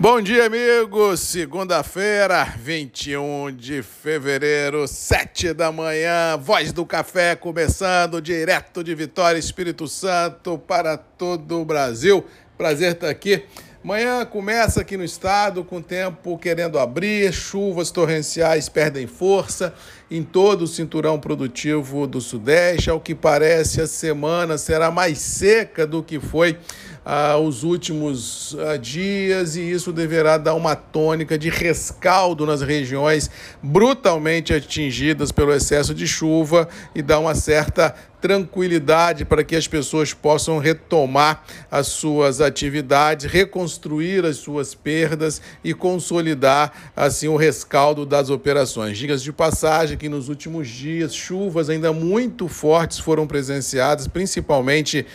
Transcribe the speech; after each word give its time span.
Bom 0.00 0.22
dia, 0.22 0.46
amigos. 0.46 1.20
Segunda-feira, 1.20 2.54
21 2.56 3.54
de 3.54 3.82
fevereiro, 3.82 4.88
7 4.88 5.52
da 5.52 5.70
manhã. 5.70 6.38
Voz 6.38 6.72
do 6.72 6.86
Café 6.86 7.36
começando 7.36 8.18
direto 8.18 8.82
de 8.82 8.94
Vitória, 8.94 9.38
Espírito 9.38 9.86
Santo, 9.86 10.56
para 10.56 10.96
todo 10.96 11.60
o 11.60 11.66
Brasil. 11.66 12.24
Prazer 12.56 12.92
estar 12.92 13.10
aqui. 13.10 13.44
Manhã 13.84 14.24
começa 14.24 14.80
aqui 14.80 14.96
no 14.96 15.04
estado 15.04 15.64
com 15.64 15.82
tempo 15.82 16.36
querendo 16.38 16.78
abrir, 16.78 17.32
chuvas 17.32 17.90
torrenciais 17.90 18.68
perdem 18.68 19.06
força 19.06 19.74
em 20.10 20.22
todo 20.22 20.62
o 20.62 20.66
cinturão 20.66 21.18
produtivo 21.18 22.06
do 22.06 22.20
Sudeste. 22.20 22.90
Ao 22.90 23.00
que 23.00 23.14
parece, 23.14 23.80
a 23.80 23.86
semana 23.86 24.58
será 24.58 24.90
mais 24.90 25.18
seca 25.18 25.86
do 25.86 26.02
que 26.02 26.20
foi 26.20 26.58
ah, 27.04 27.38
os 27.38 27.62
últimos 27.62 28.56
dias 28.80 29.56
e 29.56 29.62
isso 29.62 29.92
deverá 29.92 30.36
dar 30.36 30.54
uma 30.54 30.76
tônica 30.76 31.38
de 31.38 31.48
rescaldo 31.48 32.44
nas 32.44 32.62
regiões 32.62 33.30
brutalmente 33.62 34.52
atingidas 34.52 35.32
pelo 35.32 35.52
excesso 35.52 35.94
de 35.94 36.06
chuva 36.06 36.68
e 36.94 37.02
dar 37.02 37.18
uma 37.18 37.34
certa 37.34 37.94
tranquilidade 38.20 39.24
para 39.24 39.42
que 39.42 39.56
as 39.56 39.66
pessoas 39.66 40.12
possam 40.12 40.58
retomar 40.58 41.44
as 41.70 41.86
suas 41.86 42.40
atividades, 42.40 43.30
reconstruir 43.30 44.24
as 44.24 44.36
suas 44.36 44.74
perdas 44.74 45.40
e 45.64 45.72
consolidar 45.72 46.92
assim 46.94 47.28
o 47.28 47.36
rescaldo 47.36 48.04
das 48.04 48.30
operações. 48.30 48.98
Digas 48.98 49.22
de 49.22 49.32
passagem 49.32 49.96
que 49.96 50.08
nos 50.08 50.28
últimos 50.28 50.68
dias 50.68 51.14
chuvas 51.14 51.70
ainda 51.70 51.92
muito 51.92 52.48
fortes 52.48 52.98
foram 52.98 53.26
presenciadas, 53.26 54.06
principalmente 54.06 55.06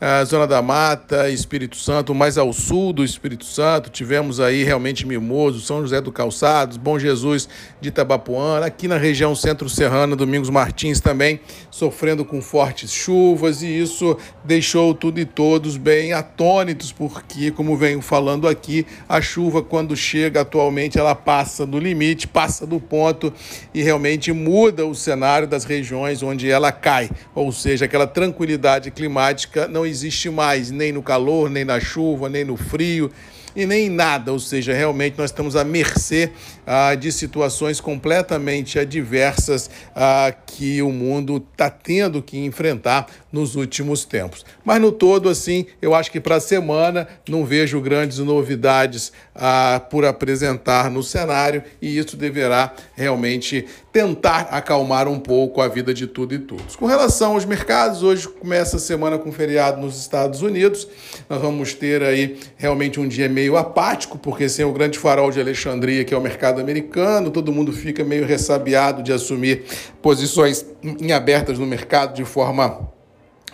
a 0.00 0.18
ah, 0.18 0.24
zona 0.24 0.46
da 0.46 0.62
Mata, 0.62 1.28
Espírito 1.30 1.76
Santo, 1.76 2.14
mais 2.14 2.38
ao 2.38 2.52
sul 2.52 2.92
do 2.92 3.04
Espírito 3.04 3.44
Santo, 3.44 3.90
tivemos 3.90 4.40
aí 4.40 4.64
realmente 4.64 5.06
Mimoso, 5.06 5.60
São 5.60 5.82
José 5.82 6.00
do 6.00 6.12
Calçados, 6.12 6.76
Bom 6.76 6.98
Jesus 6.98 7.48
de 7.80 7.88
Itabapuana, 7.88 8.66
aqui 8.66 8.88
na 8.88 8.96
região 8.96 9.34
centro-serrana, 9.34 10.16
Domingos 10.16 10.50
Martins 10.50 11.00
também 11.00 11.40
sofrendo 11.70 12.24
com 12.24 12.40
fortes 12.54 12.92
chuvas 12.92 13.62
e 13.62 13.66
isso 13.66 14.16
deixou 14.44 14.94
tudo 14.94 15.18
e 15.18 15.24
todos 15.24 15.76
bem 15.76 16.12
atônitos, 16.12 16.92
porque, 16.92 17.50
como 17.50 17.76
venho 17.76 18.00
falando 18.00 18.46
aqui, 18.46 18.86
a 19.08 19.20
chuva, 19.20 19.60
quando 19.60 19.96
chega 19.96 20.42
atualmente, 20.42 20.96
ela 20.96 21.16
passa 21.16 21.66
do 21.66 21.80
limite, 21.80 22.28
passa 22.28 22.64
do 22.64 22.78
ponto 22.78 23.32
e 23.74 23.82
realmente 23.82 24.32
muda 24.32 24.86
o 24.86 24.94
cenário 24.94 25.48
das 25.48 25.64
regiões 25.64 26.22
onde 26.22 26.48
ela 26.48 26.70
cai. 26.70 27.10
Ou 27.34 27.50
seja, 27.50 27.86
aquela 27.86 28.06
tranquilidade 28.06 28.92
climática 28.92 29.66
não 29.66 29.84
existe 29.84 30.30
mais, 30.30 30.70
nem 30.70 30.92
no 30.92 31.02
calor, 31.02 31.50
nem 31.50 31.64
na 31.64 31.80
chuva, 31.80 32.28
nem 32.28 32.44
no 32.44 32.56
frio 32.56 33.10
e 33.54 33.66
nem 33.66 33.88
nada, 33.88 34.32
ou 34.32 34.38
seja, 34.38 34.72
realmente 34.72 35.16
nós 35.16 35.30
estamos 35.30 35.54
à 35.56 35.64
mercê 35.64 36.32
ah, 36.66 36.94
de 36.94 37.12
situações 37.12 37.80
completamente 37.80 38.78
adversas 38.78 39.70
ah, 39.94 40.34
que 40.46 40.82
o 40.82 40.90
mundo 40.90 41.44
está 41.52 41.70
tendo 41.70 42.22
que 42.22 42.38
enfrentar 42.38 43.06
nos 43.34 43.56
últimos 43.56 44.04
tempos. 44.04 44.46
Mas 44.64 44.80
no 44.80 44.92
todo, 44.92 45.28
assim, 45.28 45.66
eu 45.82 45.92
acho 45.92 46.08
que 46.08 46.20
para 46.20 46.36
a 46.36 46.40
semana 46.40 47.08
não 47.28 47.44
vejo 47.44 47.80
grandes 47.80 48.18
novidades 48.18 49.12
ah, 49.34 49.82
por 49.90 50.04
apresentar 50.04 50.88
no 50.88 51.02
cenário 51.02 51.64
e 51.82 51.98
isso 51.98 52.16
deverá 52.16 52.72
realmente 52.94 53.66
tentar 53.92 54.48
acalmar 54.52 55.08
um 55.08 55.18
pouco 55.18 55.60
a 55.60 55.66
vida 55.66 55.92
de 55.92 56.06
tudo 56.06 56.32
e 56.32 56.38
todos. 56.38 56.76
Com 56.76 56.86
relação 56.86 57.32
aos 57.32 57.44
mercados, 57.44 58.04
hoje 58.04 58.28
começa 58.28 58.76
a 58.76 58.80
semana 58.80 59.18
com 59.18 59.32
feriado 59.32 59.80
nos 59.80 59.98
Estados 59.98 60.40
Unidos. 60.40 60.86
Nós 61.28 61.42
vamos 61.42 61.74
ter 61.74 62.04
aí 62.04 62.38
realmente 62.56 63.00
um 63.00 63.08
dia 63.08 63.28
meio 63.28 63.56
apático, 63.56 64.16
porque 64.16 64.48
sem 64.48 64.64
o 64.64 64.72
grande 64.72 64.96
farol 64.96 65.32
de 65.32 65.40
Alexandria, 65.40 66.04
que 66.04 66.14
é 66.14 66.16
o 66.16 66.20
mercado 66.20 66.60
americano, 66.60 67.32
todo 67.32 67.50
mundo 67.50 67.72
fica 67.72 68.04
meio 68.04 68.24
ressabiado 68.24 69.02
de 69.02 69.12
assumir 69.12 69.64
posições 70.00 70.64
em 71.00 71.10
abertas 71.10 71.58
no 71.58 71.66
mercado 71.66 72.14
de 72.14 72.24
forma 72.24 72.93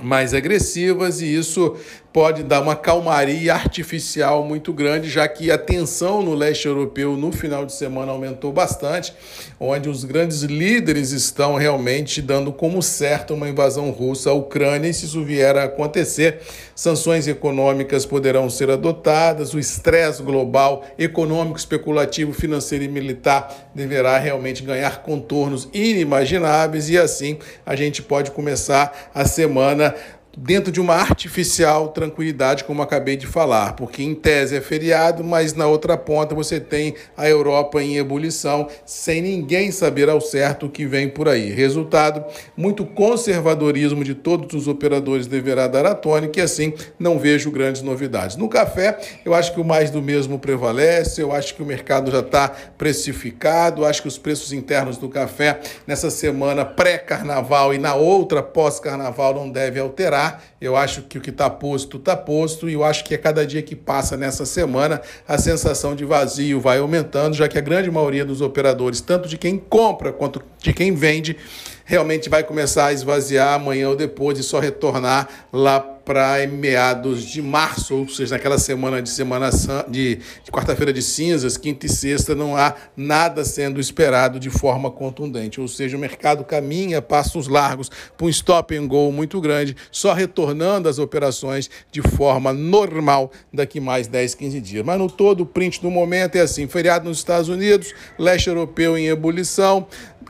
mais 0.03 0.35
agressivas 0.35 1.21
e 1.21 1.35
isso 1.35 1.77
pode 2.13 2.43
dar 2.43 2.61
uma 2.61 2.75
calmaria 2.75 3.55
artificial 3.55 4.45
muito 4.45 4.73
grande, 4.73 5.09
já 5.09 5.29
que 5.29 5.51
a 5.51 5.57
tensão 5.57 6.23
no 6.23 6.35
leste 6.35 6.67
europeu 6.67 7.17
no 7.17 7.31
final 7.31 7.65
de 7.65 7.73
semana 7.73 8.11
aumentou 8.11 8.53
bastante, 8.53 9.15
onde 9.59 9.89
os 9.89 10.03
grandes 10.03 10.43
líderes 10.43 11.13
estão 11.13 11.55
realmente 11.55 12.21
dando 12.21 12.53
como 12.53 12.83
certo 12.83 13.35
uma 13.35 13.49
invasão 13.49 13.91
russa 13.91 14.31
à 14.31 14.33
Ucrânia, 14.33 14.89
e 14.89 14.95
se 14.95 15.07
isso 15.07 15.23
vier 15.23 15.57
a 15.57 15.65
acontecer, 15.65 16.41
sanções 16.75 17.29
econômicas 17.29 18.05
poderão 18.05 18.51
ser 18.51 18.71
adotadas, 18.71 19.55
o 19.55 19.59
estresse 19.59 20.23
global, 20.23 20.85
econômico, 20.99 21.59
especulativo, 21.59 22.33
financeiro 22.33 22.85
e 22.85 22.89
militar 22.89 23.71
deverá 23.75 24.19
realmente 24.19 24.65
ganhar 24.65 25.03
contornos 25.03 25.69
inimagináveis, 25.73 26.91
e 26.91 26.99
assim 26.99 27.39
a 27.65 27.77
gente 27.77 28.03
pode 28.03 28.33
começar 28.33 29.11
a 29.15 29.25
semana 29.25 29.95
dentro 30.37 30.71
de 30.71 30.81
uma 30.81 30.95
artificial 30.95 31.89
tranquilidade, 31.89 32.65
como 32.65 32.83
acabei 32.83 33.17
de 33.17 33.27
falar, 33.27 33.75
porque 33.75 34.03
em 34.03 34.15
tese 34.15 34.57
é 34.57 34.61
feriado, 34.61 35.25
mas 35.25 35.55
na 35.55 35.67
outra 35.67 35.97
ponta 35.97 36.35
você 36.35 36.61
tem 36.61 36.95
a 37.17 37.29
Europa 37.29 37.83
em 37.83 37.97
ebulição, 37.97 38.69
sem 38.85 39.21
ninguém 39.21 39.71
saber 39.71 40.09
ao 40.09 40.21
certo 40.21 40.67
o 40.67 40.71
que 40.71 40.87
vem 40.87 41.09
por 41.09 41.29
aí. 41.29 41.51
Resultado, 41.51 42.25
muito 42.57 42.85
conservadorismo 42.85 44.05
de 44.05 44.15
todos 44.15 44.55
os 44.55 44.69
operadores 44.69 45.27
deverá 45.27 45.67
dar 45.67 45.85
à 45.85 45.95
tônica 45.95 46.39
e 46.39 46.43
assim 46.43 46.73
não 46.99 47.19
vejo 47.19 47.51
grandes 47.51 47.83
novidades. 47.83 48.37
No 48.37 48.49
café, 48.49 48.99
eu 49.25 49.35
acho 49.35 49.53
que 49.53 49.61
o 49.61 49.65
mais 49.65 49.91
do 49.91 50.01
mesmo 50.01 50.39
prevalece, 50.39 51.21
eu 51.21 51.33
acho 51.33 51.55
que 51.55 51.63
o 51.63 51.67
mercado 51.67 52.11
já 52.11 52.21
está 52.21 52.49
precificado, 52.79 53.85
acho 53.85 54.03
que 54.03 54.09
os 54.09 54.19
preços 54.19 54.53
internos 54.53 54.97
do 54.97 55.09
café 55.09 55.61
nessa 55.87 56.11
semana 56.11 56.65
pré-carnaval 56.65 57.75
e 57.75 57.79
na 57.79 57.95
outra 57.95 58.43
pós-carnaval 58.43 59.35
não 59.35 59.51
deve 59.51 59.81
alterar 59.81 60.20
eu 60.61 60.77
acho 60.77 61.03
que 61.03 61.19
o 61.19 61.21
que 61.21 61.31
está 61.31 61.49
posto, 61.49 61.97
está 61.97 62.17
posto, 62.17 62.69
e 62.69 62.75
eu 62.75 62.85
acho 62.85 63.05
que 63.05 63.15
a 63.15 63.19
cada 63.19 63.47
dia 63.47 63.63
que 63.63 63.75
passa 63.75 64.17
nessa 64.17 64.45
semana, 64.45 65.01
a 65.27 65.39
sensação 65.39 65.95
de 65.95 66.05
vazio 66.05 66.61
vai 66.61 66.79
aumentando, 66.79 67.35
já 67.35 67.49
que 67.49 67.59
a 67.59 67.61
grande 67.61 67.91
maioria 67.91 68.25
dos 68.25 68.41
operadores, 68.41 69.01
tanto 69.01 69.29
de 69.29 69.39
quem 69.39 69.59
compra 69.59 70.13
quanto 70.13 70.43
de 70.59 70.73
quem 70.73 70.95
vende, 70.95 71.37
realmente 71.85 72.29
vai 72.29 72.45
começar 72.45 72.87
a 72.87 72.93
esvaziar 72.93 73.55
amanhã 73.55 73.89
ou 73.89 73.97
depois 73.97 74.39
e 74.39 74.43
só 74.43 74.61
retornar 74.61 75.29
lá 75.53 75.81
para 76.11 76.45
meados 76.49 77.23
de 77.23 77.41
março, 77.41 77.95
ou 77.95 78.09
seja, 78.09 78.35
naquela 78.35 78.59
semana 78.59 79.01
de 79.01 79.09
semana 79.09 79.49
de, 79.89 80.17
de 80.17 80.51
quarta-feira 80.51 80.93
de 80.93 81.01
cinzas, 81.01 81.57
quinta 81.57 81.87
e 81.87 81.89
sexta, 81.89 82.35
não 82.35 82.57
há 82.57 82.75
nada 82.97 83.45
sendo 83.45 83.79
esperado 83.79 84.41
de 84.41 84.51
forma 84.51 84.91
contundente. 84.91 85.61
Ou 85.61 85.69
seja, 85.69 85.97
o 85.97 86.01
mercado 86.01 86.43
caminha 86.43 87.01
passos 87.01 87.47
largos 87.47 87.89
para 88.19 88.27
um 88.27 88.29
stop 88.29 88.77
and 88.77 88.89
go 88.89 89.13
muito 89.13 89.41
grande, 89.41 89.77
só 89.93 90.13
retornando 90.13 90.89
às 90.89 90.99
operações 90.99 91.71
de 91.93 92.03
forma 92.03 92.53
normal 92.53 93.31
daqui 93.53 93.79
mais 93.79 94.09
10, 94.09 94.35
15 94.35 94.61
dias. 94.61 94.85
Mas 94.85 94.99
no 94.99 95.09
todo, 95.09 95.45
o 95.45 95.47
print 95.47 95.81
do 95.81 95.93
momento 95.93 96.35
é 96.35 96.41
assim: 96.41 96.67
feriado 96.67 97.09
nos 97.09 97.19
Estados 97.19 97.49
Unidos, 97.49 97.95
leste 98.19 98.49
europeu 98.49 98.99
em 98.99 99.07
ebulição, 99.07 99.87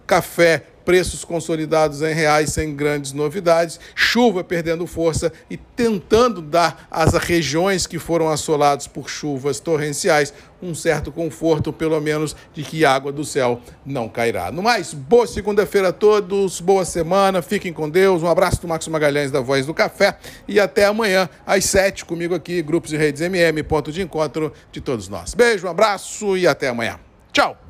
café 0.07 0.65
preços 0.85 1.25
consolidados 1.25 2.03
em 2.03 2.15
reais 2.15 2.51
sem 2.51 2.75
grandes 2.75 3.13
novidades, 3.13 3.79
chuva 3.95 4.43
perdendo 4.43 4.87
força 4.87 5.33
e 5.49 5.57
tentando 5.57 6.41
dar 6.41 6.87
às 6.91 7.15
regiões 7.15 7.87
que 7.87 7.99
foram 7.99 8.29
assoladas 8.29 8.87
por 8.87 9.09
chuvas 9.09 9.61
torrenciais 9.61 10.33
um 10.63 10.75
certo 10.75 11.11
conforto, 11.11 11.73
pelo 11.73 12.01
menos, 12.01 12.37
de 12.53 12.63
que 12.63 12.85
água 12.85 13.11
do 13.11 13.25
céu 13.25 13.61
não 13.85 14.09
cairá. 14.09 14.53
No 14.53 14.63
mais, 14.63 14.93
boa 14.93 15.27
segunda-feira 15.27 15.89
a 15.89 15.93
todos, 15.93 16.61
boa 16.61 16.85
semana, 16.85 17.41
fiquem 17.43 17.73
com 17.73 17.89
Deus, 17.89 18.23
um 18.23 18.29
abraço 18.29 18.61
do 18.61 18.69
Marcos 18.69 18.89
Magalhães 18.89 19.31
da 19.31 19.41
Voz 19.41 19.67
do 19.67 19.75
Café 19.75 20.17
e 20.47 20.61
até 20.61 20.85
amanhã 20.85 21.29
às 21.47 21.65
sete 21.65 22.05
comigo 22.05 22.35
aqui, 22.35 22.61
Grupos 22.63 22.91
de 22.91 22.97
Redes 22.97 23.23
MM, 23.23 23.63
ponto 23.63 23.91
de 23.91 24.03
encontro 24.03 24.53
de 24.71 24.81
todos 24.81 25.09
nós. 25.09 25.35
Beijo, 25.35 25.67
um 25.67 25.71
abraço 25.71 26.37
e 26.37 26.47
até 26.47 26.69
amanhã. 26.69 26.99
Tchau! 27.33 27.70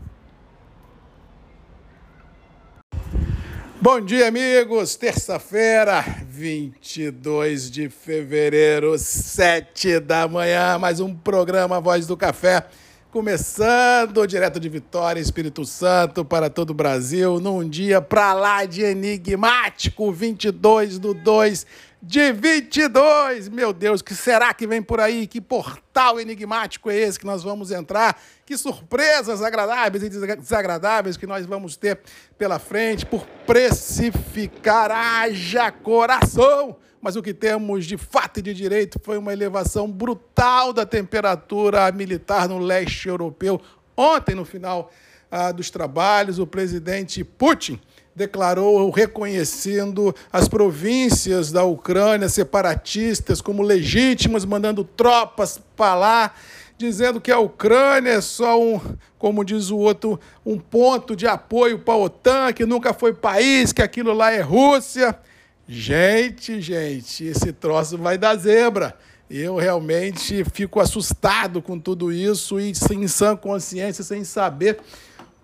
Bom 3.83 3.99
dia, 3.99 4.29
amigos. 4.29 4.95
Terça-feira, 4.95 6.05
22 6.29 7.71
de 7.71 7.89
fevereiro, 7.89 8.99
7 8.99 9.99
da 10.01 10.29
manhã, 10.29 10.79
mais 10.79 11.01
um 11.01 11.15
programa 11.15 11.81
Voz 11.81 12.07
do 12.07 12.15
Café. 12.15 12.67
Começando 13.11 14.27
direto 14.27 14.61
de 14.61 14.69
Vitória, 14.69 15.19
Espírito 15.19 15.65
Santo, 15.65 16.27
para 16.27 16.51
todo 16.51 16.71
o 16.71 16.75
Brasil, 16.75 17.41
num 17.41 17.67
dia 17.67 18.03
pra 18.03 18.35
lá 18.35 18.67
de 18.67 18.83
enigmático, 18.83 20.13
22 20.13 20.99
do 20.99 21.15
2 21.15 21.67
de 22.03 22.33
22. 22.33 23.49
Meu 23.49 23.73
Deus, 23.73 24.01
que 24.01 24.15
será 24.15 24.55
que 24.55 24.67
vem 24.67 24.83
por 24.83 25.01
aí? 25.01 25.27
Que 25.27 25.41
portal 25.41 26.19
enigmático 26.19 26.91
é 26.91 26.97
esse 26.97 27.19
que 27.19 27.27
nós 27.27 27.43
vamos 27.43 27.71
entrar? 27.71 28.21
Que 28.47 28.57
surpresas 28.57 29.43
agradáveis 29.43 30.03
e 30.03 30.09
desagradáveis 30.09 31.17
que 31.17 31.27
nós 31.27 31.45
vamos 31.45 31.77
ter 31.77 32.01
pela 32.39 32.59
frente 32.59 33.05
por 33.05 33.27
precificar. 33.47 34.91
Haja 34.91 35.71
coração! 35.71 36.77
mas 37.03 37.17
o 37.17 37.23
que 37.23 37.33
temos 37.33 37.87
de 37.87 37.97
fato 37.97 38.41
e 38.41 38.43
de 38.43 38.53
direito 38.53 39.01
foi 39.03 39.17
uma 39.17 39.33
elevação 39.33 39.91
brutal 39.91 40.71
da 40.71 40.85
temperatura 40.85 41.91
militar 41.93 42.47
no 42.47 42.59
leste 42.59 43.09
europeu. 43.09 43.59
Ontem, 43.97 44.35
no 44.35 44.45
final 44.45 44.91
ah, 45.31 45.51
dos 45.51 45.71
trabalhos, 45.71 46.39
o 46.39 46.47
presidente 46.47 47.25
Putin 47.25 47.81
declarou 48.21 48.91
reconhecendo 48.91 50.15
as 50.31 50.47
províncias 50.47 51.51
da 51.51 51.65
Ucrânia 51.65 52.29
separatistas 52.29 53.41
como 53.41 53.63
legítimas, 53.63 54.45
mandando 54.45 54.85
tropas 54.85 55.59
para 55.75 55.95
lá, 55.95 56.35
dizendo 56.77 57.19
que 57.19 57.33
a 57.33 57.39
Ucrânia 57.39 58.11
é 58.11 58.21
só 58.21 58.61
um, 58.61 58.79
como 59.19 59.43
diz 59.43 59.71
o 59.71 59.79
outro, 59.79 60.21
um 60.45 60.59
ponto 60.59 61.17
de 61.17 61.27
apoio 61.27 61.79
para 61.79 61.95
a 61.95 61.97
OTAN, 61.97 62.53
que 62.53 62.67
nunca 62.67 62.93
foi 62.93 63.15
país, 63.15 63.73
que 63.73 63.81
aquilo 63.81 64.13
lá 64.13 64.31
é 64.31 64.43
Rússia. 64.43 65.19
Gente, 65.67 66.61
gente, 66.61 67.25
esse 67.25 67.55
troço 67.55 67.97
vai 67.97 68.19
dar 68.19 68.37
zebra. 68.37 68.99
Eu 69.31 69.57
realmente 69.57 70.45
fico 70.53 70.79
assustado 70.79 71.63
com 71.63 71.79
tudo 71.79 72.13
isso 72.13 72.61
e 72.61 72.75
sem 72.75 73.09
sã 73.09 73.35
consciência, 73.35 74.05
sem 74.05 74.25
saber 74.25 74.79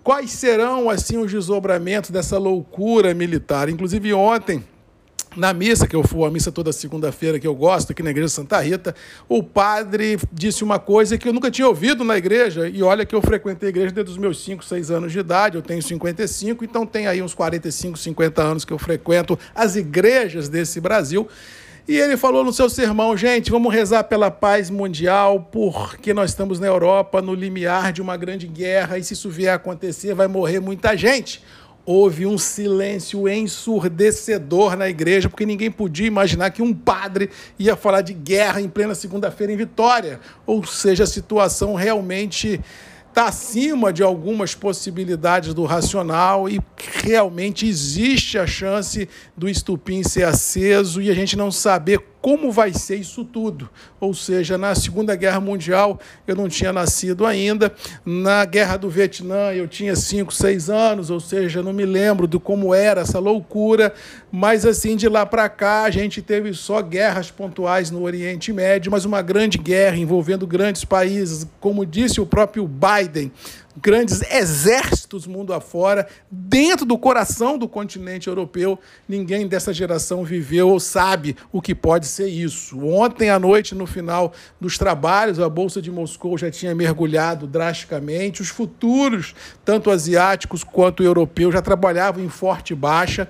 quais 0.06 0.30
serão 0.30 0.88
assim 0.88 1.18
os 1.18 1.32
desdobramentos 1.32 2.10
dessa 2.10 2.38
loucura 2.38 3.12
militar. 3.12 3.68
Inclusive 3.68 4.14
ontem, 4.14 4.62
na 5.34 5.52
missa, 5.52 5.84
que 5.84 5.96
eu 5.96 6.06
fui 6.06 6.24
a 6.24 6.30
missa 6.30 6.52
toda 6.52 6.70
segunda-feira, 6.70 7.40
que 7.40 7.46
eu 7.46 7.56
gosto, 7.56 7.90
aqui 7.90 8.04
na 8.04 8.10
igreja 8.10 8.28
Santa 8.28 8.60
Rita, 8.60 8.94
o 9.28 9.42
padre 9.42 10.16
disse 10.32 10.62
uma 10.62 10.78
coisa 10.78 11.18
que 11.18 11.28
eu 11.28 11.32
nunca 11.32 11.50
tinha 11.50 11.66
ouvido 11.66 12.04
na 12.04 12.16
igreja, 12.16 12.68
e 12.68 12.84
olha 12.84 13.04
que 13.04 13.16
eu 13.16 13.20
frequentei 13.20 13.66
a 13.66 13.70
igreja 13.70 13.90
desde 13.90 14.12
os 14.12 14.16
meus 14.16 14.44
5, 14.44 14.64
6 14.64 14.92
anos 14.92 15.10
de 15.10 15.18
idade, 15.18 15.56
eu 15.56 15.62
tenho 15.62 15.82
55, 15.82 16.64
então 16.64 16.86
tem 16.86 17.08
aí 17.08 17.20
uns 17.20 17.34
45, 17.34 17.98
50 17.98 18.42
anos 18.44 18.64
que 18.64 18.72
eu 18.72 18.78
frequento 18.78 19.36
as 19.56 19.74
igrejas 19.74 20.48
desse 20.48 20.80
Brasil. 20.80 21.26
E 21.88 21.96
ele 21.96 22.16
falou 22.16 22.42
no 22.42 22.52
seu 22.52 22.68
sermão, 22.68 23.16
gente, 23.16 23.48
vamos 23.48 23.72
rezar 23.72 24.02
pela 24.02 24.28
paz 24.28 24.70
mundial, 24.70 25.48
porque 25.52 26.12
nós 26.12 26.30
estamos 26.30 26.58
na 26.58 26.66
Europa, 26.66 27.22
no 27.22 27.32
limiar 27.32 27.92
de 27.92 28.02
uma 28.02 28.16
grande 28.16 28.48
guerra, 28.48 28.98
e 28.98 29.04
se 29.04 29.14
isso 29.14 29.30
vier 29.30 29.52
a 29.52 29.54
acontecer, 29.54 30.12
vai 30.12 30.26
morrer 30.26 30.58
muita 30.58 30.96
gente. 30.96 31.44
Houve 31.84 32.26
um 32.26 32.36
silêncio 32.36 33.28
ensurdecedor 33.28 34.74
na 34.74 34.88
igreja, 34.88 35.28
porque 35.28 35.46
ninguém 35.46 35.70
podia 35.70 36.08
imaginar 36.08 36.50
que 36.50 36.60
um 36.60 36.74
padre 36.74 37.30
ia 37.56 37.76
falar 37.76 38.00
de 38.00 38.12
guerra 38.12 38.60
em 38.60 38.68
plena 38.68 38.92
segunda-feira 38.92 39.52
em 39.52 39.56
Vitória. 39.56 40.18
Ou 40.44 40.66
seja, 40.66 41.04
a 41.04 41.06
situação 41.06 41.76
realmente 41.76 42.60
está 43.16 43.28
acima 43.28 43.94
de 43.94 44.02
algumas 44.02 44.54
possibilidades 44.54 45.54
do 45.54 45.64
racional 45.64 46.50
e 46.50 46.60
realmente 47.02 47.66
existe 47.66 48.38
a 48.38 48.46
chance 48.46 49.08
do 49.34 49.48
estupim 49.48 50.02
ser 50.02 50.24
aceso 50.24 51.00
e 51.00 51.10
a 51.10 51.14
gente 51.14 51.34
não 51.34 51.50
saber 51.50 51.98
como 52.26 52.50
vai 52.50 52.72
ser 52.72 52.96
isso 52.96 53.24
tudo. 53.24 53.70
Ou 54.00 54.12
seja, 54.12 54.58
na 54.58 54.74
Segunda 54.74 55.14
Guerra 55.14 55.38
Mundial 55.38 56.00
eu 56.26 56.34
não 56.34 56.48
tinha 56.48 56.72
nascido 56.72 57.24
ainda, 57.24 57.72
na 58.04 58.44
Guerra 58.44 58.76
do 58.76 58.90
Vietnã 58.90 59.52
eu 59.52 59.68
tinha 59.68 59.94
5, 59.94 60.34
6 60.34 60.68
anos, 60.68 61.08
ou 61.08 61.20
seja, 61.20 61.62
não 61.62 61.72
me 61.72 61.86
lembro 61.86 62.26
de 62.26 62.36
como 62.40 62.74
era 62.74 63.02
essa 63.02 63.20
loucura, 63.20 63.94
mas 64.32 64.66
assim, 64.66 64.96
de 64.96 65.08
lá 65.08 65.24
para 65.24 65.48
cá 65.48 65.84
a 65.84 65.90
gente 65.90 66.20
teve 66.20 66.52
só 66.52 66.82
guerras 66.82 67.30
pontuais 67.30 67.92
no 67.92 68.02
Oriente 68.02 68.52
Médio, 68.52 68.90
mas 68.90 69.04
uma 69.04 69.22
grande 69.22 69.56
guerra 69.56 69.96
envolvendo 69.96 70.48
grandes 70.48 70.84
países, 70.84 71.46
como 71.60 71.86
disse 71.86 72.20
o 72.20 72.26
próprio 72.26 72.66
Biden, 72.68 73.30
grandes 73.80 74.22
exércitos 74.30 75.26
mundo 75.26 75.52
afora, 75.52 76.06
dentro 76.30 76.86
do 76.86 76.96
coração 76.96 77.58
do 77.58 77.68
continente 77.68 78.28
europeu. 78.28 78.78
Ninguém 79.08 79.46
dessa 79.46 79.72
geração 79.72 80.24
viveu 80.24 80.68
ou 80.68 80.80
sabe 80.80 81.36
o 81.52 81.60
que 81.60 81.74
pode 81.74 82.06
ser 82.06 82.28
isso. 82.28 82.80
Ontem 82.80 83.30
à 83.30 83.38
noite, 83.38 83.74
no 83.74 83.86
final 83.86 84.32
dos 84.60 84.78
trabalhos, 84.78 85.38
a 85.38 85.48
Bolsa 85.48 85.82
de 85.82 85.90
Moscou 85.90 86.36
já 86.38 86.50
tinha 86.50 86.74
mergulhado 86.74 87.46
drasticamente. 87.46 88.42
Os 88.42 88.48
futuros, 88.48 89.34
tanto 89.64 89.90
asiáticos 89.90 90.64
quanto 90.64 91.02
europeus, 91.02 91.54
já 91.54 91.62
trabalhavam 91.62 92.24
em 92.24 92.28
forte 92.28 92.74
baixa. 92.74 93.28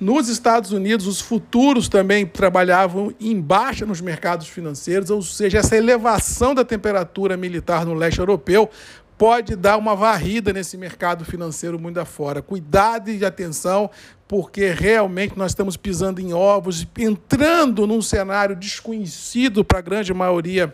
Nos 0.00 0.28
Estados 0.28 0.70
Unidos, 0.70 1.08
os 1.08 1.20
futuros 1.20 1.88
também 1.88 2.24
trabalhavam 2.24 3.12
em 3.20 3.40
baixa 3.40 3.84
nos 3.84 4.00
mercados 4.00 4.46
financeiros, 4.46 5.10
ou 5.10 5.20
seja, 5.22 5.58
essa 5.58 5.76
elevação 5.76 6.54
da 6.54 6.64
temperatura 6.64 7.36
militar 7.36 7.84
no 7.84 7.94
leste 7.94 8.20
europeu 8.20 8.70
pode 9.18 9.56
dar 9.56 9.76
uma 9.76 9.96
varrida 9.96 10.52
nesse 10.52 10.76
mercado 10.76 11.24
financeiro 11.24 11.78
mundo 11.78 11.98
afora. 11.98 12.40
Cuidado 12.40 13.10
e 13.10 13.24
atenção, 13.24 13.90
porque 14.28 14.70
realmente 14.70 15.36
nós 15.36 15.50
estamos 15.50 15.76
pisando 15.76 16.20
em 16.20 16.32
ovos, 16.32 16.86
entrando 16.96 17.84
num 17.84 18.00
cenário 18.00 18.54
desconhecido 18.54 19.64
para 19.64 19.80
a 19.80 19.82
grande 19.82 20.14
maioria 20.14 20.72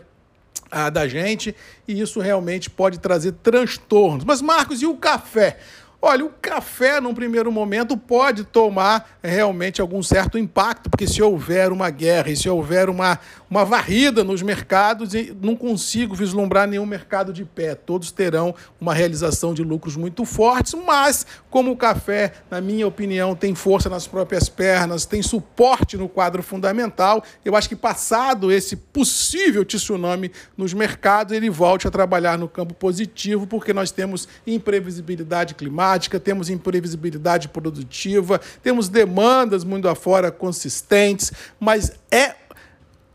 ah, 0.69 0.89
da 0.91 1.07
gente, 1.07 1.55
e 1.87 1.99
isso 1.99 2.19
realmente 2.19 2.69
pode 2.69 2.99
trazer 2.99 3.31
transtornos. 3.33 4.23
Mas, 4.23 4.41
Marcos, 4.41 4.81
e 4.81 4.85
o 4.85 4.95
café? 4.95 5.57
Olha, 6.07 6.23
o 6.23 6.29
café, 6.29 7.01
num 7.01 7.15
primeiro 7.15 7.51
momento, 7.51 7.97
pode 7.97 8.43
tomar 8.43 9.17
realmente 9.23 9.81
algum 9.81 10.03
certo 10.03 10.37
impacto, 10.37 10.87
porque 10.87 11.07
se 11.07 11.19
houver 11.19 11.71
uma 11.71 11.89
guerra 11.89 12.29
e 12.29 12.37
se 12.37 12.47
houver 12.47 12.91
uma, 12.91 13.17
uma 13.49 13.65
varrida 13.65 14.23
nos 14.23 14.43
mercados, 14.43 15.13
não 15.41 15.55
consigo 15.55 16.13
vislumbrar 16.13 16.67
nenhum 16.67 16.85
mercado 16.85 17.33
de 17.33 17.43
pé. 17.43 17.73
Todos 17.73 18.11
terão 18.11 18.53
uma 18.79 18.93
realização 18.93 19.51
de 19.51 19.63
lucros 19.63 19.95
muito 19.95 20.25
fortes, 20.25 20.75
mas 20.85 21.25
como 21.49 21.71
o 21.71 21.75
café, 21.75 22.33
na 22.51 22.61
minha 22.61 22.85
opinião, 22.85 23.35
tem 23.35 23.55
força 23.55 23.89
nas 23.89 24.05
próprias 24.05 24.47
pernas, 24.47 25.07
tem 25.07 25.23
suporte 25.23 25.97
no 25.97 26.07
quadro 26.07 26.43
fundamental, 26.43 27.23
eu 27.43 27.55
acho 27.55 27.67
que 27.67 27.75
passado 27.75 28.51
esse 28.51 28.75
possível 28.75 29.65
tsunami 29.65 30.31
nos 30.55 30.71
mercados, 30.71 31.33
ele 31.33 31.49
volte 31.49 31.87
a 31.87 31.91
trabalhar 31.91 32.37
no 32.37 32.47
campo 32.47 32.75
positivo, 32.75 33.47
porque 33.47 33.73
nós 33.73 33.89
temos 33.89 34.27
imprevisibilidade 34.45 35.55
climática 35.55 35.94
climática, 35.95 36.19
temos 36.19 36.49
imprevisibilidade 36.49 37.47
produtiva, 37.47 38.39
temos 38.61 38.89
demandas 38.89 39.63
muito 39.63 39.87
afora 39.87 40.31
consistentes, 40.31 41.31
mas 41.59 41.93
é 42.11 42.35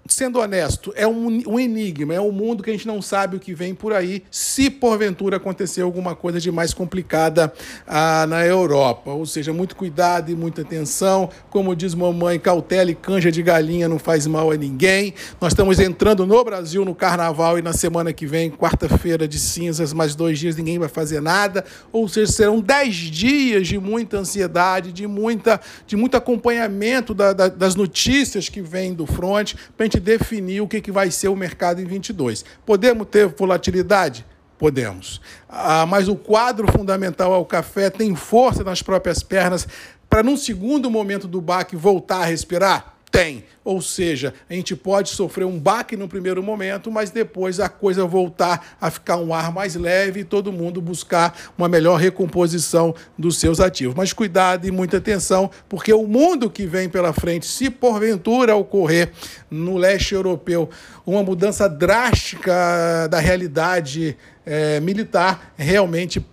sendo 0.07 0.41
honesto, 0.41 0.93
é 0.97 1.07
um, 1.07 1.43
um, 1.47 1.59
enigma, 1.59 2.15
é 2.15 2.21
um 2.21 2.33
mundo 2.33 2.63
que 2.63 2.71
a 2.71 2.73
gente 2.73 2.87
não 2.87 3.01
sabe 3.01 3.37
o 3.37 3.41
que 3.41 3.55
vem 3.55 3.75
por 3.75 3.93
aí, 3.93 4.23
se 4.31 4.69
porventura 4.69 5.37
acontecer 5.37 5.83
alguma 5.83 6.15
coisa 6.15 6.41
de 6.41 6.51
mais 6.51 6.75
complicada 6.75 7.53
ah, 7.87 8.27
na 8.27 8.45
Europa. 8.45 9.11
Ou 9.11 9.25
seja, 9.27 9.53
muito 9.53 9.77
cuidado 9.77 10.31
e 10.31 10.35
muita 10.35 10.63
atenção. 10.63 11.31
Como 11.49 11.77
diz 11.77 11.95
mamãe, 11.95 12.39
cautela 12.39 12.91
e 12.91 12.95
canja 12.95 13.31
de 13.31 13.43
galinha 13.43 13.89
não 13.89 13.99
faz 13.99 14.27
mal 14.27 14.51
a 14.51 14.57
ninguém. 14.57 15.15
Nós 15.41 15.53
estamos 15.53 15.79
entrando 15.79 16.27
no 16.27 16.45
Brasil 16.45 16.85
no 16.85 16.95
carnaval 16.95 17.59
e 17.59 17.63
na 17.63 17.73
semana 17.73 18.13
que 18.13 18.27
vem, 18.27 18.51
quarta-feira 18.51 19.29
de 19.29 19.39
cinzas, 19.39 19.93
mais 19.93 20.15
dois 20.15 20.39
dias, 20.39 20.57
ninguém 20.57 20.79
vai 20.79 20.89
fazer 20.89 21.21
nada. 21.21 21.65
Ou 21.93 22.09
seja, 22.09 22.33
serão 22.33 22.61
dez 22.61 22.95
dias 22.95 23.69
de 23.69 23.79
muita 23.79 24.19
ansiedade, 24.19 24.93
de, 24.93 25.07
muita, 25.07 25.61
de 25.87 25.97
muito 25.97 26.17
acompanhamento 26.17 27.15
da, 27.15 27.33
da, 27.33 27.49
das 27.49 27.75
notícias 27.75 28.49
que 28.49 28.61
vêm 28.61 28.93
do 28.93 29.07
front, 29.07 29.55
para 29.77 29.87
gente 29.91 30.01
definir 30.01 30.61
o 30.61 30.69
que, 30.69 30.81
que 30.81 30.93
vai 30.93 31.11
ser 31.11 31.29
o 31.29 31.37
mercado 31.37 31.81
em 31.81 31.85
22. 31.85 32.45
Podemos 32.65 33.07
ter 33.09 33.27
volatilidade? 33.27 34.25
Podemos. 34.57 35.21
Ah, 35.49 35.85
mas 35.87 36.09
o 36.09 36.15
quadro 36.15 36.71
fundamental 36.71 37.33
ao 37.33 37.45
café 37.45 37.91
tem 37.91 38.15
força 38.15 38.63
nas 38.63 38.83
próprias 38.83 39.23
pernas 39.23 39.67
para, 40.09 40.23
num 40.23 40.37
segundo 40.37 40.91
momento 40.91 41.27
do 41.27 41.41
baque, 41.41 41.75
voltar 41.75 42.23
a 42.23 42.25
respirar? 42.25 42.95
Tem. 43.11 43.45
Ou 43.65 43.83
seja, 43.83 44.33
a 44.49 44.55
gente 44.55 44.77
pode 44.77 45.11
sofrer 45.11 45.45
um 45.45 45.59
baque 45.59 45.97
no 45.97 46.09
primeiro 46.09 46.43
momento, 46.43 46.91
mas 46.91 47.11
depois 47.11 47.59
a 47.59 47.69
coisa 47.69 48.07
voltar 48.07 48.77
a 48.81 48.91
ficar 48.91 49.17
um 49.17 49.35
ar 49.35 49.53
mais 49.53 49.75
leve 49.75 50.21
e 50.21 50.25
todo 50.25 50.53
mundo 50.53 50.81
buscar 50.81 51.37
uma 51.59 51.69
melhor 51.69 51.99
recomposição 51.99 52.95
dos 53.19 53.39
seus 53.39 53.59
ativos. 53.59 53.95
Mas 53.95 54.13
cuidado 54.13 54.67
e 54.67 54.71
muita 54.71 54.99
atenção, 54.99 55.51
porque 55.69 55.93
o 55.93 56.07
mundo 56.07 56.49
que 56.49 56.67
vem 56.67 56.89
pela 56.89 57.13
frente, 57.13 57.47
se 57.47 57.69
porventura 57.69 58.55
ocorrer 58.55 59.11
no 59.51 59.77
leste 59.77 60.15
europeu 60.15 60.71
uma 61.05 61.23
mudança 61.23 61.69
drástica 61.69 63.09
da 63.11 63.19
realidade 63.19 64.17
é, 64.47 64.79
militar, 64.81 65.53
realmente 65.57 66.25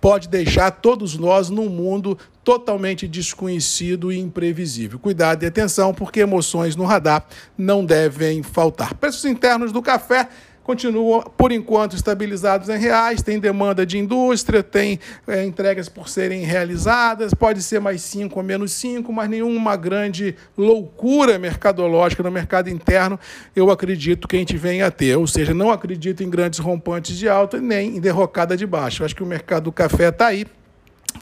pode 0.00 0.28
deixar 0.28 0.70
todos 0.70 1.16
nós 1.16 1.48
num 1.50 1.68
mundo 1.68 2.18
totalmente 2.44 3.08
desconhecido 3.08 4.12
e 4.12 4.18
imprevisível. 4.18 4.98
Cuidado 4.98 5.42
e 5.42 5.46
atenção, 5.46 5.92
porque 5.92 6.20
emoções 6.20 6.76
no 6.76 6.84
radar 6.84 7.26
não 7.56 7.84
devem 7.84 8.42
faltar. 8.42 8.94
Preços 8.94 9.24
internos 9.24 9.72
do 9.72 9.82
café 9.82 10.28
continuam, 10.66 11.22
por 11.36 11.52
enquanto, 11.52 11.94
estabilizados 11.94 12.68
em 12.68 12.76
reais, 12.76 13.22
tem 13.22 13.38
demanda 13.38 13.86
de 13.86 13.98
indústria, 13.98 14.64
tem 14.64 14.98
é, 15.24 15.44
entregas 15.44 15.88
por 15.88 16.08
serem 16.08 16.42
realizadas, 16.42 17.32
pode 17.32 17.62
ser 17.62 17.80
mais 17.80 18.02
5 18.02 18.36
ou 18.36 18.44
menos 18.44 18.72
5, 18.72 19.12
mas 19.12 19.30
nenhuma 19.30 19.76
grande 19.76 20.34
loucura 20.58 21.38
mercadológica 21.38 22.20
no 22.24 22.32
mercado 22.32 22.68
interno, 22.68 23.18
eu 23.54 23.70
acredito 23.70 24.26
que 24.26 24.34
a 24.34 24.38
gente 24.40 24.56
venha 24.56 24.88
a 24.88 24.90
ter. 24.90 25.14
Ou 25.16 25.28
seja, 25.28 25.54
não 25.54 25.70
acredito 25.70 26.24
em 26.24 26.28
grandes 26.28 26.58
rompantes 26.58 27.16
de 27.16 27.28
alta 27.28 27.60
nem 27.60 27.98
em 27.98 28.00
derrocada 28.00 28.56
de 28.56 28.66
baixo. 28.66 29.04
Acho 29.04 29.14
que 29.14 29.22
o 29.22 29.26
mercado 29.26 29.64
do 29.64 29.72
café 29.72 30.08
está 30.08 30.26
aí 30.26 30.44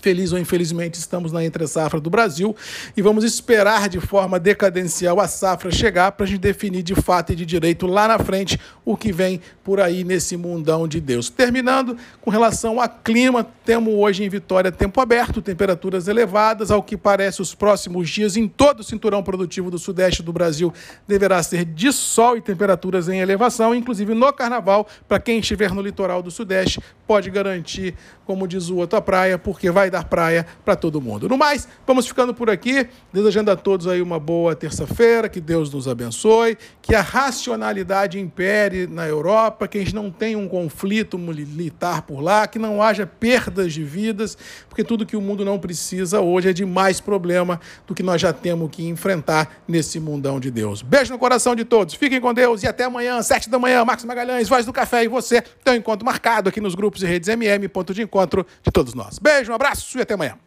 Feliz 0.00 0.32
ou 0.32 0.38
infelizmente, 0.38 0.94
estamos 0.94 1.32
na 1.32 1.44
entre-safra 1.44 2.00
do 2.00 2.10
Brasil 2.10 2.54
e 2.96 3.02
vamos 3.02 3.24
esperar 3.24 3.88
de 3.88 4.00
forma 4.00 4.38
decadencial 4.38 5.20
a 5.20 5.28
safra 5.28 5.70
chegar 5.70 6.12
para 6.12 6.24
a 6.24 6.28
gente 6.28 6.40
definir 6.40 6.82
de 6.82 6.94
fato 6.94 7.32
e 7.32 7.36
de 7.36 7.46
direito 7.46 7.86
lá 7.86 8.08
na 8.08 8.18
frente 8.18 8.58
o 8.84 8.96
que 8.96 9.12
vem 9.12 9.40
por 9.62 9.80
aí 9.80 10.04
nesse 10.04 10.36
mundão 10.36 10.86
de 10.86 11.00
Deus. 11.00 11.28
Terminando, 11.30 11.96
com 12.20 12.30
relação 12.30 12.80
a 12.80 12.88
clima, 12.88 13.46
temos 13.64 13.94
hoje 13.94 14.24
em 14.24 14.28
Vitória 14.28 14.70
tempo 14.70 15.00
aberto, 15.00 15.40
temperaturas 15.40 16.08
elevadas. 16.08 16.70
Ao 16.70 16.82
que 16.82 16.96
parece, 16.96 17.40
os 17.40 17.54
próximos 17.54 18.10
dias 18.10 18.36
em 18.36 18.46
todo 18.46 18.80
o 18.80 18.84
cinturão 18.84 19.22
produtivo 19.22 19.70
do 19.70 19.78
sudeste 19.78 20.22
do 20.22 20.32
Brasil 20.32 20.72
deverá 21.06 21.42
ser 21.42 21.64
de 21.64 21.92
sol 21.92 22.36
e 22.36 22.40
temperaturas 22.40 23.08
em 23.08 23.20
elevação, 23.20 23.74
inclusive 23.74 24.14
no 24.14 24.32
carnaval, 24.32 24.86
para 25.08 25.18
quem 25.18 25.38
estiver 25.38 25.72
no 25.72 25.80
litoral 25.80 26.22
do 26.22 26.30
sudeste, 26.30 26.80
pode 27.06 27.30
garantir, 27.30 27.94
como 28.26 28.48
diz 28.48 28.68
o 28.68 28.76
outro, 28.76 28.98
a 28.98 29.02
praia, 29.02 29.38
porque 29.38 29.70
vai 29.70 29.83
dar 29.90 30.04
praia 30.04 30.46
para 30.64 30.76
todo 30.76 31.00
mundo. 31.00 31.28
No 31.28 31.36
mais, 31.36 31.68
vamos 31.86 32.06
ficando 32.06 32.34
por 32.34 32.50
aqui, 32.50 32.86
desejando 33.12 33.50
a 33.50 33.56
todos 33.56 33.86
aí 33.86 34.00
uma 34.00 34.18
boa 34.18 34.54
terça-feira, 34.54 35.28
que 35.28 35.40
Deus 35.40 35.72
nos 35.72 35.88
abençoe, 35.88 36.56
que 36.80 36.94
a 36.94 37.00
racionalidade 37.00 38.18
impere 38.18 38.86
na 38.86 39.06
Europa, 39.06 39.66
que 39.68 39.78
a 39.78 39.80
gente 39.80 39.94
não 39.94 40.10
tenha 40.10 40.38
um 40.38 40.48
conflito 40.48 41.18
militar 41.18 42.02
por 42.02 42.20
lá, 42.20 42.46
que 42.46 42.58
não 42.58 42.82
haja 42.82 43.06
perdas 43.06 43.72
de 43.72 43.84
vidas, 43.84 44.36
porque 44.68 44.84
tudo 44.84 45.06
que 45.06 45.16
o 45.16 45.20
mundo 45.20 45.44
não 45.44 45.58
precisa 45.58 46.20
hoje 46.20 46.48
é 46.48 46.52
de 46.52 46.64
mais 46.64 47.00
problema 47.00 47.60
do 47.86 47.94
que 47.94 48.02
nós 48.02 48.20
já 48.20 48.32
temos 48.32 48.70
que 48.70 48.86
enfrentar 48.86 49.62
nesse 49.66 49.98
mundão 50.00 50.38
de 50.38 50.50
Deus. 50.50 50.82
Beijo 50.82 51.12
no 51.12 51.18
coração 51.18 51.54
de 51.54 51.64
todos, 51.64 51.94
fiquem 51.94 52.20
com 52.20 52.32
Deus 52.32 52.62
e 52.62 52.66
até 52.66 52.84
amanhã, 52.84 53.22
sete 53.22 53.48
da 53.48 53.58
manhã, 53.58 53.84
Marcos 53.84 54.04
Magalhães, 54.04 54.48
Voz 54.48 54.66
do 54.66 54.72
Café 54.72 55.04
e 55.04 55.08
você 55.08 55.42
tem 55.42 55.74
um 55.74 55.76
encontro 55.76 56.04
marcado 56.04 56.48
aqui 56.48 56.60
nos 56.60 56.74
grupos 56.74 57.02
e 57.02 57.06
redes 57.06 57.28
MM, 57.28 57.68
ponto 57.68 57.94
de 57.94 58.02
encontro 58.02 58.46
de 58.62 58.70
todos 58.70 58.94
nós. 58.94 59.18
Beijo, 59.18 59.52
um 59.52 59.54
abraço 59.74 59.98
e 59.98 60.02
até 60.02 60.14
amanhã. 60.14 60.38